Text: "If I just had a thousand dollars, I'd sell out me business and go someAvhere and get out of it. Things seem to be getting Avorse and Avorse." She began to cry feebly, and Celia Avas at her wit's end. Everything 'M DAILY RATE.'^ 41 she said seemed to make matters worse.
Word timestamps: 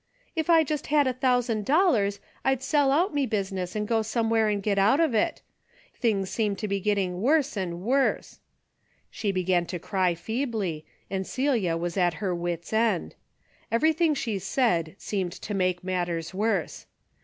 "If 0.35 0.49
I 0.49 0.63
just 0.63 0.87
had 0.87 1.05
a 1.05 1.13
thousand 1.13 1.63
dollars, 1.63 2.19
I'd 2.43 2.63
sell 2.63 2.89
out 2.89 3.13
me 3.13 3.27
business 3.27 3.75
and 3.75 3.87
go 3.87 3.99
someAvhere 3.99 4.51
and 4.51 4.63
get 4.63 4.79
out 4.79 4.99
of 4.99 5.13
it. 5.13 5.43
Things 5.93 6.31
seem 6.31 6.55
to 6.55 6.67
be 6.67 6.79
getting 6.79 7.13
Avorse 7.19 7.55
and 7.55 7.73
Avorse." 7.73 8.39
She 9.11 9.31
began 9.31 9.67
to 9.67 9.77
cry 9.77 10.15
feebly, 10.15 10.87
and 11.11 11.27
Celia 11.27 11.77
Avas 11.77 11.97
at 11.97 12.15
her 12.15 12.33
wit's 12.33 12.73
end. 12.73 13.13
Everything 13.71 14.13
'M 14.13 14.15
DAILY 14.15 14.33
RATE.'^ 14.33 14.39
41 14.39 14.39
she 14.39 14.39
said 14.39 14.95
seemed 14.97 15.33
to 15.33 15.53
make 15.53 15.83
matters 15.83 16.33
worse. 16.33 16.87